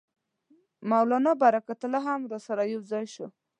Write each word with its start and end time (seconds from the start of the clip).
مولنا 0.91 1.31
برکت 1.43 1.79
الله 1.85 2.01
هم 2.07 2.21
راسره 2.31 2.63
یو 2.73 2.81
ځای 2.91 3.05
شو. 3.13 3.27